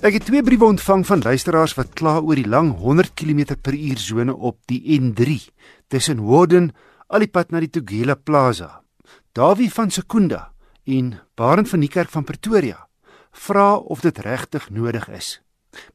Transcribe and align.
Ek 0.00 0.14
het 0.16 0.24
twee 0.24 0.40
briewe 0.40 0.64
ontvang 0.64 1.02
van 1.04 1.20
luisteraars 1.20 1.74
wat 1.76 1.90
kla 1.92 2.14
oor 2.24 2.38
die 2.38 2.48
lang 2.48 2.70
100 2.80 3.12
km/h 3.20 3.98
sone 4.00 4.32
op 4.32 4.56
die 4.64 4.96
N3 4.96 5.34
tussen 5.92 6.22
Warden 6.24 6.70
al 7.12 7.20
die 7.20 7.28
pad 7.28 7.52
na 7.52 7.60
die 7.60 7.68
Tugela 7.68 8.16
Plaza. 8.16 8.80
Dawie 9.36 9.68
van 9.68 9.92
Sekunda 9.92 10.54
en 10.88 11.18
Barend 11.36 11.68
van 11.68 11.84
Niekerk 11.84 12.08
van 12.08 12.24
Pretoria 12.24 12.88
vra 13.44 13.76
of 13.76 14.00
dit 14.00 14.18
regtig 14.24 14.70
nodig 14.72 15.04
is. 15.12 15.42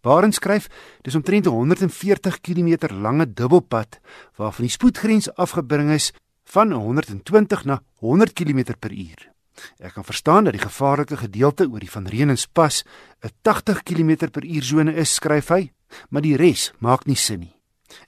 Barend 0.06 0.38
skryf: 0.38 0.70
"Dis 1.02 1.16
omtrent 1.16 1.48
'n 1.48 1.58
140 1.58 2.42
km 2.42 2.94
lange 2.94 3.34
dubbelpad 3.34 4.00
waarvan 4.38 4.66
die 4.70 4.76
spoedgrens 4.78 5.34
afgebring 5.34 5.90
is 5.90 6.14
van 6.44 6.72
120 6.72 7.66
na 7.66 7.82
100 7.98 8.34
km/h. 8.34 9.35
Ek 9.80 9.94
kan 9.94 10.04
verstaan 10.04 10.44
dat 10.44 10.54
die 10.54 10.64
gevaarlike 10.64 11.18
gedeelte 11.18 11.68
oor 11.72 11.80
die 11.80 11.92
Van 11.92 12.08
Reenenspas 12.08 12.84
'n 13.24 13.32
80 13.42 13.84
km/h 13.84 14.62
sone 14.62 14.94
is, 14.94 15.16
skryf 15.16 15.50
hy, 15.50 15.72
maar 16.10 16.22
die 16.22 16.38
res 16.38 16.74
maak 16.80 17.06
nie 17.06 17.16
sin 17.16 17.40
nie. 17.40 17.56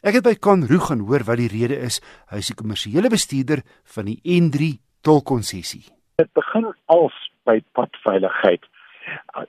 Ek 0.04 0.18
het 0.18 0.24
by 0.24 0.36
Kan 0.36 0.66
Roo 0.68 0.80
gaan 0.80 1.06
hoor 1.08 1.24
wat 1.28 1.38
die 1.38 1.52
rede 1.52 1.78
is. 1.78 2.02
Hy 2.32 2.38
is 2.38 2.48
die 2.52 2.58
kommersiële 2.58 3.10
bestuurder 3.10 3.64
van 3.96 4.06
die 4.06 4.20
N3 4.24 4.78
tolkonssessie. 5.02 5.86
Dit 6.18 6.32
begin 6.34 6.74
als 6.86 7.16
by 7.46 7.62
padveiligheid. 7.78 8.64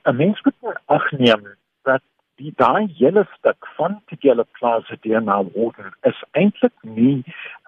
'n 0.05 0.15
Mens 0.15 0.41
moet 0.43 0.79
agneem 0.85 1.43
dat 1.83 2.01
die 2.39 2.53
daai 2.55 2.87
hele 2.99 3.27
stuk 3.37 3.67
van 3.77 4.01
Tigela 4.07 4.45
Plaza 4.59 4.95
deur 5.01 5.21
na 5.21 5.43
Warden 5.43 5.91
is 6.01 6.19
eintlik 6.31 6.75
nie 6.81 7.23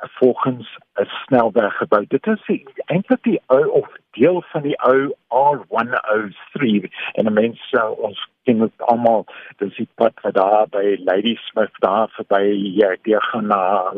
volgens 0.10 0.78
'n 0.96 1.06
snelweg 1.06 1.78
gebou. 1.78 2.06
Dit 2.08 2.28
is 2.28 2.64
eintlik 2.86 3.24
die 3.24 3.42
ou 3.48 3.68
of 3.68 3.88
deel 4.12 4.42
van 4.42 4.62
die 4.62 4.82
ou 4.82 5.16
R103 5.28 6.90
en 7.14 7.26
'n 7.26 7.34
mens 7.34 7.72
uh, 7.72 7.90
ons 8.00 8.30
ken 8.44 8.60
dit 8.60 8.82
almal 8.82 9.26
dis 9.58 9.76
die 9.76 9.88
pad 9.96 10.14
wat 10.22 10.34
daar 10.34 10.68
by 10.68 10.98
Lady 11.00 11.36
Smith 11.36 11.76
daar 11.80 12.10
verby 12.10 12.44
ja, 12.76 12.96
deur 13.02 13.22
gaan 13.22 13.48
na 13.48 13.94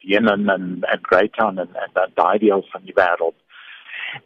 Wenen 0.00 0.48
en 0.48 0.78
en 0.80 0.98
Greytown 1.02 1.58
en 1.58 1.74
en 1.74 1.90
dan 1.92 2.10
daai 2.14 2.38
deel 2.38 2.66
van 2.70 2.80
die 2.84 2.94
wêreld. 2.94 3.38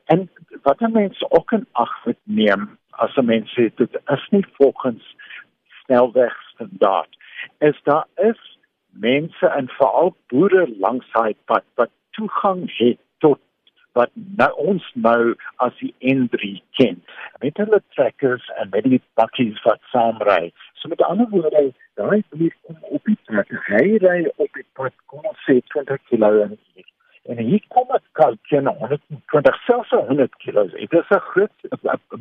En 0.04 0.30
wat 0.62 0.80
'n 0.80 0.92
mens 0.92 1.30
ook 1.30 1.52
in 1.52 1.66
ag 1.72 2.04
moet 2.04 2.22
neem 2.22 2.78
as 2.90 3.16
'n 3.16 3.24
mens 3.24 3.50
sê 3.58 3.74
dit 3.74 4.00
is 4.06 4.26
nie 4.30 4.46
volgens 4.52 5.16
snelwegstandaard 5.84 7.16
is 7.58 7.80
daar 7.82 8.06
is 8.14 8.55
mense 9.00 9.46
en 9.58 9.68
veral 9.78 10.14
boere 10.32 10.66
langs 10.78 11.08
daai 11.14 11.34
pad 11.50 11.64
wat 11.80 11.90
toegang 12.18 12.64
het 12.78 12.98
tot 13.24 13.40
wat 13.98 14.10
nou 14.14 14.50
ons 14.70 14.86
nou 14.94 15.34
as 15.64 15.76
die 15.80 15.92
N3 16.04 16.56
ken. 16.78 17.00
Met 17.40 17.56
hulle 17.62 17.80
trekkers 17.96 18.48
en 18.60 18.68
met 18.72 18.84
die 18.84 19.00
bakkies 19.20 19.60
wat 19.64 19.80
saamry. 19.92 20.52
So 20.74 20.88
met 20.92 21.02
ander 21.02 21.28
woorde 21.32 21.70
daai 22.00 22.22
boer 22.30 22.54
kom 22.68 22.76
op 22.98 23.08
die 23.08 23.18
pad 23.28 23.52
hy 23.70 23.86
ry 24.04 24.18
op 24.36 24.50
die 24.58 24.66
pad 24.78 24.96
kom 25.12 25.24
ons 25.32 25.44
sê 25.48 25.60
20 25.74 26.02
km 26.10 26.56
en 27.26 27.40
hier 27.42 27.62
kom 27.74 27.88
dit 27.90 28.04
kan 28.18 28.36
ken 28.50 28.68
120 28.70 29.56
selfs 29.66 29.94
100 29.96 30.36
km 30.44 30.74
dit 30.76 30.98
is 31.00 31.14
'n 31.16 31.24
groot 31.30 31.54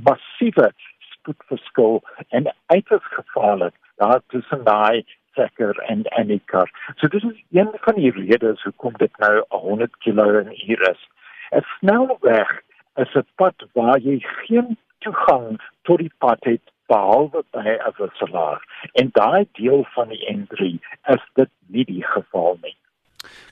massiewe 0.08 0.72
spoedverskil 1.12 2.02
en 2.30 2.54
uiters 2.66 3.08
gevaarlik. 3.18 3.74
Daar 3.96 4.22
tussen 4.28 4.64
daai 4.64 5.06
trekker 5.36 5.78
en 5.92 6.04
en 6.20 6.28
die 6.32 6.42
kar. 6.52 6.70
So 7.00 7.08
dis 7.14 7.26
is 7.28 7.42
een 7.52 7.72
van 7.86 8.00
die 8.00 8.12
redes 8.16 8.64
hoekom 8.64 8.96
dit 9.02 9.20
nou 9.24 9.44
100 9.50 9.98
km/h 10.06 10.90
is. 10.92 11.02
'n 11.52 11.66
Snelweg 11.78 12.52
is 13.04 13.16
'n 13.16 13.28
pad 13.36 13.68
waar 13.74 14.00
jy 14.00 14.18
geen 14.46 14.78
toegang 15.00 15.62
tot 15.84 16.00
die 16.00 16.14
pad 16.18 16.40
het 16.44 16.66
behalwe 16.88 17.44
by 17.52 17.66
'n 17.78 17.96
wisselaar. 17.98 18.62
En 18.94 19.10
daai 19.12 19.48
deel 19.52 19.86
van 19.96 20.08
die 20.10 20.26
N3 20.38 20.80
is 21.16 21.24
dit 21.34 21.50
nie 21.68 21.86
die 21.86 22.04
geval 22.04 22.58
nie. 22.62 22.78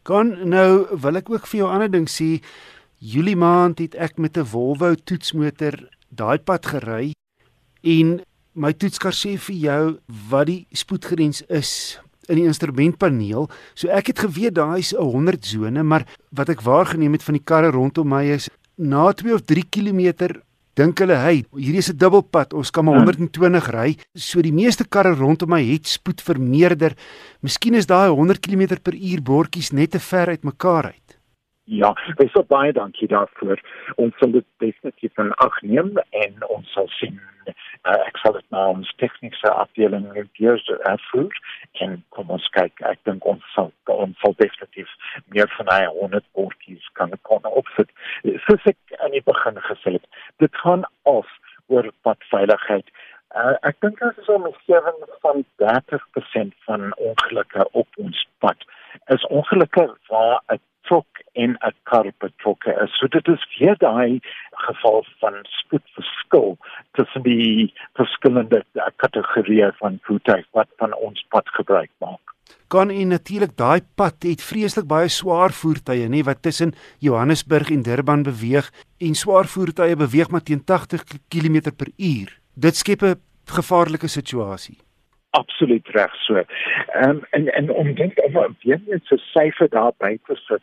Kan 0.03 0.49
nou 0.49 0.87
wil 1.01 1.15
ek 1.15 1.29
ook 1.29 1.47
vir 1.47 1.59
jou 1.59 1.69
ander 1.69 1.91
ding 1.91 2.09
sê. 2.09 2.43
Julie 2.99 3.35
maand 3.35 3.79
het 3.79 3.95
ek 3.95 4.17
met 4.17 4.37
'n 4.37 4.45
Volvo 4.45 4.93
toetsmotor 4.95 5.75
daai 6.09 6.37
pad 6.39 6.65
gery 6.65 7.13
En 7.83 8.21
my 8.53 8.73
toetskar 8.73 9.13
sê 9.13 9.35
vir 9.37 9.55
jou 9.55 9.83
wat 10.29 10.47
die 10.47 10.65
spoedgrens 10.73 11.41
is 11.49 11.99
in 12.29 12.39
die 12.39 12.47
instrumentpaneel. 12.47 13.49
So 13.75 13.91
ek 13.91 14.13
het 14.13 14.23
geweet 14.23 14.55
daai 14.55 14.79
is 14.79 14.93
'n 14.93 15.01
100 15.01 15.45
sone, 15.45 15.83
maar 15.83 16.05
wat 16.31 16.49
ek 16.49 16.61
waargeneem 16.61 17.13
het 17.13 17.23
van 17.23 17.33
die 17.33 17.43
karre 17.43 17.71
rondom 17.71 18.07
my 18.07 18.23
is 18.23 18.49
na 18.77 19.11
2 19.11 19.33
of 19.33 19.41
3 19.45 19.63
km 19.69 20.41
dink 20.75 20.99
hulle, 20.99 21.15
"Hey, 21.15 21.45
hierdie 21.53 21.77
is 21.77 21.89
'n 21.89 21.97
dubbelpad, 21.97 22.53
ons 22.53 22.71
kan 22.71 22.85
maar 22.85 22.95
120 22.95 23.71
ry." 23.71 23.97
So 24.15 24.41
die 24.41 24.53
meeste 24.53 24.85
karre 24.85 25.13
rondom 25.15 25.49
my 25.49 25.63
het 25.63 25.87
spoed 25.87 26.21
vermeerder. 26.21 26.95
Miskien 27.41 27.75
is 27.75 27.85
daai 27.85 28.09
100 28.09 28.39
km/h 28.39 29.21
bordjies 29.21 29.71
net 29.71 29.91
te 29.91 29.99
ver 29.99 30.27
uit 30.27 30.43
mekaar 30.43 30.85
uit. 30.85 31.12
Ja, 31.65 31.93
so 32.33 32.43
baie 32.43 32.73
dankie 32.73 33.07
daarvoor. 33.07 33.61
Ons 33.95 34.17
sal 34.19 34.31
dit 34.31 34.45
definitief 34.57 35.17
in 35.17 35.31
ag 35.45 35.61
neem 35.61 35.93
en 36.11 36.43
ons 36.49 36.73
sal 36.75 36.89
sien 36.99 37.21
uh, 37.47 37.99
ek 38.07 38.19
sal 38.21 38.35
dit 38.37 38.45
nou 38.55 38.63
ons 38.75 38.91
tegniese 39.01 39.51
afdeling 39.51 40.05
weer 40.15 40.59
ervoer 40.89 41.39
en 41.85 41.95
kom 42.15 42.33
ons 42.35 42.49
kyk 42.57 42.83
ek 42.89 42.99
dink 43.09 43.25
ons 43.29 43.45
sal 43.55 43.71
ons 43.93 44.19
sal 44.23 44.35
definitief 44.41 44.91
meer 45.35 45.49
van 45.57 45.71
hy 45.73 45.79
100 45.95 46.27
bordjies 46.37 46.91
kan 46.99 47.15
kon 47.29 47.47
opsit. 47.51 47.91
Soos 48.47 48.69
ek 48.73 48.99
aan 48.99 49.15
die 49.15 49.23
begin 49.25 49.59
gesê 49.69 49.97
het, 49.97 50.05
dit 50.43 50.61
gaan 50.63 50.85
af 51.09 51.29
oor 51.71 51.89
padveiligheid. 52.07 52.87
Uh, 53.33 53.55
ek 53.65 53.79
dink 53.81 53.99
dit 54.01 54.21
is 54.21 54.29
om 54.29 54.45
7 54.67 54.93
van 55.25 55.45
30% 55.63 56.57
van 56.67 56.91
ongelukke 57.09 57.65
op 57.71 58.03
ons 58.03 58.27
pad. 58.45 58.67
Is 59.15 59.25
ongelukke 59.33 59.87
waar 60.11 60.39
'n 60.53 60.61
trok 60.87 61.22
en 61.33 61.57
'n 61.59 61.75
kar 61.83 62.11
betrokke 62.17 62.71
is. 62.83 62.97
So 62.97 63.07
dit 63.07 63.27
is 63.27 63.57
weer 63.59 63.75
daai 63.77 64.19
geval 64.51 65.05
van 65.19 65.33
spoedverskil 65.41 66.57
tussen 66.91 67.23
die 67.23 67.73
verskillende 67.93 68.63
kategorieë 68.95 69.71
van 69.77 69.99
voertuig 70.01 70.45
wat 70.51 70.67
van 70.77 70.93
ons 70.93 71.25
pad 71.29 71.49
gebruik 71.49 71.91
maak. 71.97 72.21
Kan 72.67 72.89
en 72.89 73.07
natuurlik 73.07 73.57
daai 73.57 73.81
pad 73.95 74.23
het 74.23 74.41
vreeslik 74.41 74.87
baie 74.87 75.07
swaar 75.07 75.51
voertuie, 75.51 76.07
nê, 76.09 76.23
wat 76.23 76.41
tussen 76.41 76.73
Johannesburg 76.99 77.69
en 77.69 77.81
Durban 77.81 78.23
beweeg 78.23 78.71
en 78.99 79.13
swaar 79.15 79.45
voertuie 79.45 79.95
beweeg 79.95 80.29
maar 80.29 80.43
teen 80.43 80.63
80 80.63 81.03
km/h. 81.27 82.29
Dit 82.55 82.75
skep 82.75 83.01
'n 83.01 83.21
gevaarlike 83.45 84.07
situasie 84.07 84.77
absoluut 85.33 85.87
reg 85.87 86.15
so. 86.15 86.35
Ehm 86.35 87.09
um, 87.09 87.23
en 87.29 87.53
en 87.53 87.69
om 87.69 87.93
dink 87.95 88.19
of 88.23 88.33
weer 88.63 88.81
net 88.85 89.05
so 89.09 89.17
syfer 89.17 89.69
daar 89.69 89.93
by 89.97 90.17
te 90.27 90.35
sit. 90.45 90.61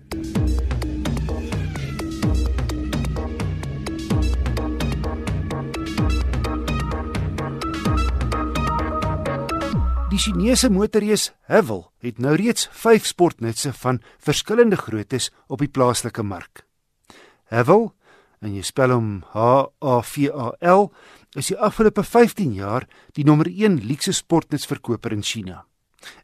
Die 10.09 10.17
Chinese 10.17 10.69
motorreus 10.69 11.33
Haval 11.41 11.91
het 12.05 12.17
nou 12.17 12.35
reeds 12.35 12.69
5 12.71 13.05
sportnutse 13.05 13.73
van 13.73 14.01
verskillende 14.17 14.77
groottes 14.77 15.31
op 15.47 15.59
die 15.59 15.69
plaaslike 15.69 16.23
mark. 16.23 16.66
Haval, 17.51 17.91
en 18.43 18.53
jy 18.53 18.63
spel 18.65 18.93
hom 18.93 19.09
H 19.33 19.45
A 19.81 20.01
V 20.03 20.27
A 20.29 20.51
L, 20.61 20.89
is 21.37 21.51
die 21.51 21.57
afgelope 21.57 22.03
15 22.03 22.53
jaar 22.57 22.87
die 23.15 23.25
nommer 23.27 23.47
1 23.49 23.81
luukse 23.87 24.13
sportnutsverkoper 24.13 25.15
in 25.15 25.23
China. 25.23 25.63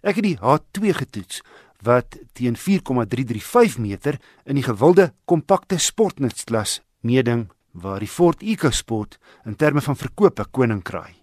Ek 0.04 0.20
het 0.20 0.28
die 0.28 0.38
H2 0.38 0.94
getoets 1.00 1.42
wat 1.84 2.16
teen 2.38 2.56
4,335 2.56 3.80
meter 3.84 4.20
in 4.48 4.60
die 4.60 4.66
gewilde 4.66 5.12
kompakte 5.28 5.80
sportnutsklas 5.82 6.80
meeding 7.02 7.50
waar 7.74 8.00
die 8.00 8.12
Ford 8.12 8.44
EcoSport 8.44 9.18
in 9.46 9.58
terme 9.60 9.82
van 9.82 10.00
verkope 10.00 10.46
koning 10.52 10.84
kraai. 10.86 11.16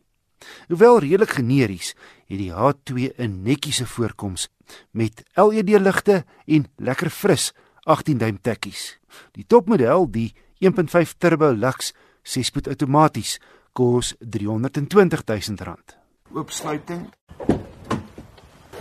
Hoewel 0.69 0.99
redelik 1.05 1.37
generies, 1.37 1.95
het 2.27 2.39
die 2.41 2.53
H2 2.53 3.13
'n 3.19 3.43
netjiese 3.45 3.87
voorkoms 3.87 4.49
met 4.93 5.23
LED-ligte 5.35 6.25
en 6.47 6.67
lekker 6.77 7.11
fris 7.11 7.53
18 7.91 8.19
duim 8.19 8.39
tekkies. 8.39 9.01
Die 9.35 9.45
topmodel, 9.45 10.07
die 10.11 10.31
1.5 10.63 11.17
turbo 11.19 11.51
Lux 11.51 11.91
6-spoed 12.23 12.69
outomaties, 12.71 13.39
kos 13.75 14.15
R320 14.23 15.25
000. 15.57 15.97
Oopsluiting 16.31 17.09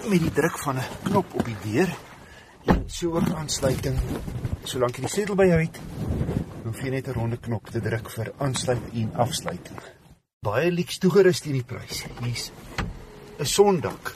met 0.10 0.22
die 0.24 0.32
druk 0.34 0.58
van 0.64 0.78
'n 0.78 0.88
knop 1.04 1.34
op 1.34 1.46
die 1.46 1.58
deur 1.64 1.90
en 2.66 2.84
so 2.88 3.16
ook 3.16 3.34
aansluiting. 3.34 3.98
Solank 4.64 4.96
jy 4.96 5.02
die 5.02 5.10
sleutel 5.10 5.36
by 5.36 5.46
jou 5.46 5.60
het, 5.62 5.80
hoef 6.64 6.82
jy 6.82 6.90
net 6.90 7.08
'n 7.08 7.14
ronde 7.14 7.38
knop 7.38 7.70
te 7.70 7.82
druk 7.82 8.10
vir 8.10 8.34
aansluit 8.38 8.94
en 8.94 9.14
afsluiting. 9.16 9.80
Baie 10.42 10.72
lieks 10.72 10.98
toegerus 10.98 11.40
teen 11.40 11.54
die 11.54 11.64
prys. 11.64 12.06
Hier's 12.22 12.52
'n 13.40 13.46
sondak. 13.46 14.16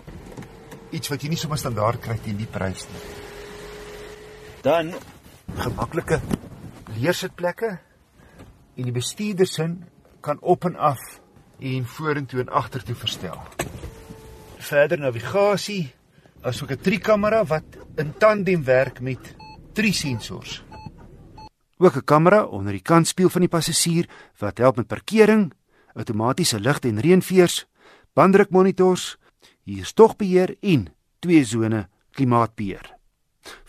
Iets 0.92 1.10
wat 1.10 1.22
jy 1.22 1.30
nie 1.30 1.38
sommer 1.38 1.58
standaard 1.58 2.00
kry 2.02 2.18
teen 2.18 2.38
die 2.38 2.48
prys 2.48 2.86
nie. 2.92 3.23
Dan 4.64 4.94
gemaklike 5.60 6.22
leersitplekke 6.96 7.78
en 8.76 8.84
die 8.88 8.96
bestuurdersin 8.96 9.84
kan 10.24 10.40
op 10.40 10.66
en 10.66 10.76
af 10.76 11.00
en 11.60 11.86
vorentoe 11.86 12.40
en 12.40 12.50
agtertoe 12.50 12.96
verstel 12.96 13.40
verder 14.64 15.00
navigasie, 15.00 15.94
asook 16.42 16.72
'n 16.72 16.82
driekamera 16.82 17.44
wat 17.46 17.64
in 17.96 18.14
tandem 18.18 18.64
werk 18.64 19.00
met 19.00 19.36
drie 19.74 19.94
sensors. 19.94 20.64
Ook 21.78 21.96
'n 21.96 22.04
kamera 22.04 22.44
onder 22.44 22.72
die 22.72 22.82
kantspieël 22.82 23.30
van 23.30 23.42
die 23.42 23.50
passasier 23.50 24.10
wat 24.38 24.58
help 24.58 24.76
met 24.76 24.88
parkering, 24.88 25.54
outomatiese 25.94 26.60
lig- 26.60 26.80
en 26.80 27.00
reënveers, 27.00 27.66
banddrukmonitors, 28.14 29.18
hierstogbeheer 29.64 30.56
en 30.60 30.88
twee 31.20 31.46
sone 31.46 31.88
klimaatbeheer. 32.12 32.93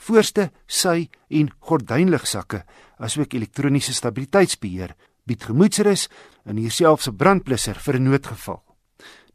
Voorste 0.07 0.51
sy 0.67 1.09
en 1.29 1.51
gordynligsakke 1.61 2.65
asook 2.99 3.35
elektroniese 3.35 3.95
stabiliteitsbeheer 3.95 4.95
bied 5.25 5.43
gemoedsrus 5.43 6.09
en 6.45 6.57
hier 6.57 6.71
selfs 6.71 7.09
'n 7.09 7.17
brandblusser 7.17 7.79
vir 7.79 7.97
'n 7.97 8.05
noodgeval. 8.05 8.63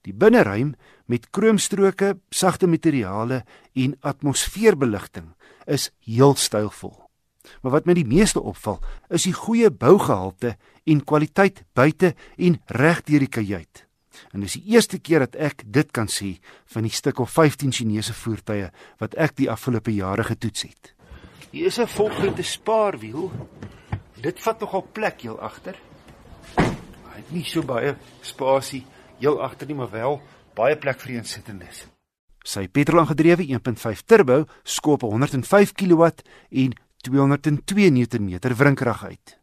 Die 0.01 0.13
binneruim 0.13 0.75
met 1.06 1.30
kroomstroke, 1.30 2.19
sagte 2.30 2.68
materiale 2.68 3.44
en 3.74 3.97
atmosfeerbeligting 4.01 5.33
is 5.65 5.91
heel 6.00 6.36
stylvol. 6.36 7.09
Maar 7.62 7.71
wat 7.71 7.86
my 7.86 7.94
die 7.94 8.07
meeste 8.07 8.41
opval, 8.41 8.80
is 9.09 9.24
die 9.24 9.33
goeie 9.33 9.71
bougehalte 9.71 10.57
en 10.86 11.03
kwaliteit 11.03 11.63
buite 11.74 12.15
en 12.38 12.62
reg 12.65 13.03
deur 13.03 13.19
die 13.19 13.27
kajuit. 13.27 13.88
En 14.33 14.39
dis 14.42 14.57
die 14.60 14.74
eerste 14.75 15.00
keer 15.00 15.19
dat 15.19 15.36
ek 15.36 15.63
dit 15.66 15.92
kan 15.92 16.07
sê 16.07 16.38
van 16.74 16.83
die 16.88 16.94
stuk 16.94 17.19
of 17.19 17.31
15 17.31 17.71
Chinese 17.71 18.13
voertuie 18.13 18.69
wat 19.00 19.16
ek 19.16 19.36
die 19.36 19.50
afgelope 19.50 19.94
jare 19.94 20.24
getoets 20.24 20.62
het. 20.62 20.94
Hier 21.51 21.66
is 21.66 21.80
'n 21.80 21.88
volgrootte 21.88 22.44
spaarwiel. 22.44 23.31
Dit 24.21 24.39
vat 24.39 24.60
nogal 24.60 24.88
plek 24.92 25.21
heel 25.21 25.39
agter. 25.39 25.75
Hy 26.56 27.16
het 27.16 27.31
nie 27.31 27.44
so 27.44 27.63
baie 27.63 27.95
spasie 28.21 28.86
heel 29.19 29.42
agter 29.42 29.68
nie, 29.68 29.75
maar 29.75 29.92
wel 29.92 30.22
baie 30.56 30.75
plek 30.75 31.00
vir 31.00 31.15
eensittendes. 31.15 31.88
Sy 32.44 32.68
petrolaangedrewe 32.68 33.44
1.5 33.44 34.06
turbo 34.06 34.45
skop 34.63 35.01
105 35.01 35.74
kW 35.74 36.04
en 36.50 36.74
202 37.01 37.89
Nm 37.89 38.39
wrinkrag 38.56 39.04
uit. 39.04 39.39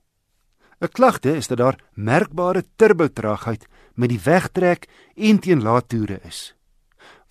'n 0.81 0.89
Klagte 0.93 1.37
is 1.37 1.49
dat 1.49 1.59
daar 1.59 1.81
merkbare 1.95 2.65
turbotraagheid 2.77 3.67
met 3.97 4.13
die 4.13 4.21
wegtrek 4.21 4.87
en 5.17 5.41
teen 5.41 5.63
laatoere 5.65 6.21
is. 6.25 6.55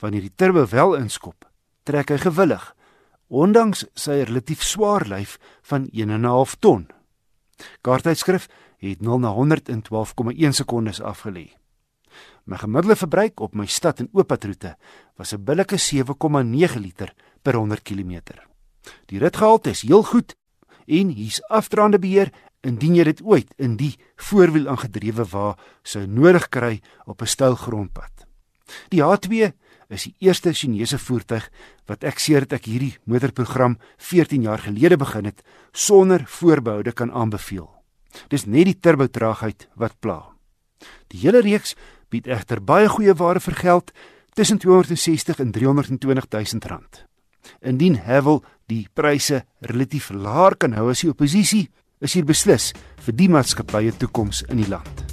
Wanneer 0.01 0.25
die 0.27 0.35
turbo 0.35 0.65
wel 0.69 0.95
inskop, 0.97 1.45
trek 1.85 2.11
hy 2.11 2.17
gewillig, 2.21 2.65
ondanks 3.27 3.85
sy 3.97 4.23
relatief 4.25 4.63
swaar 4.65 5.05
lyf 5.09 5.37
van 5.69 5.87
1.5 5.93 6.57
ton. 6.59 6.87
Kaarttydskrif 7.85 8.49
het 8.83 9.01
0 9.01 9.21
na 9.23 9.31
100 9.33 9.69
in 9.69 9.83
12,1 9.85 10.57
sekondes 10.57 11.01
afgelê. 11.01 11.53
My 12.45 12.57
gemiddelde 12.61 12.95
verbruik 12.95 13.39
op 13.39 13.55
my 13.57 13.65
stad 13.65 13.99
en 13.99 14.09
ooppadroete 14.13 14.75
was 15.17 15.33
'n 15.33 15.43
billike 15.43 15.77
7,9 15.77 16.79
liter 16.79 17.13
per 17.41 17.55
100 17.55 17.81
km. 17.81 18.21
Die 19.05 19.19
ritgehalte 19.19 19.69
is 19.69 19.81
heel 19.81 20.03
goed 20.03 20.35
en 20.85 21.09
hier's 21.09 21.41
afdraande 21.49 21.99
beheer 21.99 22.31
indien 22.65 22.95
jy 22.97 23.05
dit 23.11 23.21
ooit 23.21 23.51
in 23.61 23.77
die 23.77 23.93
voorwiel 24.29 24.67
aangedrewe 24.71 25.25
wa 25.31 25.53
sou 25.83 26.05
nodig 26.07 26.49
kry 26.49 26.81
op 27.05 27.21
'n 27.21 27.27
styl 27.27 27.55
grondpad. 27.55 28.25
Die 28.89 29.01
H2 29.01 29.53
is 29.89 30.03
die 30.03 30.15
eerste 30.19 30.53
Chinese 30.53 30.97
voertuig 30.97 31.49
wat 31.85 32.03
ek 32.03 32.19
sedert 32.19 32.53
ek 32.53 32.65
hierdie 32.65 32.97
motorprogram 33.05 33.77
14 33.97 34.41
jaar 34.41 34.59
gelede 34.59 34.97
begin 34.97 35.25
het 35.25 35.43
sonder 35.71 36.25
voorbehoude 36.25 36.91
kan 36.91 37.11
aanbeveel. 37.11 37.69
Dis 38.29 38.45
net 38.45 38.65
die 38.65 38.79
turbotraagheid 38.79 39.67
wat 39.75 39.99
pla. 39.99 40.35
Die 41.07 41.19
hele 41.19 41.41
reeks 41.41 41.75
bied 42.09 42.27
egter 42.27 42.61
baie 42.61 42.89
goeie 42.89 43.13
ware 43.13 43.39
vir 43.39 43.53
geld 43.53 43.91
tussen 44.33 44.57
260 44.57 45.39
en 45.39 45.51
320 45.51 46.25
000 46.31 46.69
rand. 46.69 47.05
Indien 47.61 47.97
Havel 47.97 48.43
die 48.67 48.87
pryse 48.93 49.45
relatief 49.61 50.09
laer 50.09 50.55
kan 50.57 50.73
hou 50.73 50.89
as 50.89 51.03
die 51.03 51.09
oppositie, 51.09 51.69
is 52.01 52.13
hier 52.17 52.25
beslis 52.27 52.71
vir 53.05 53.15
die 53.15 53.29
maatskappye 53.31 53.95
toekoms 53.99 54.43
in 54.49 54.63
die 54.63 54.69
land. 54.69 55.04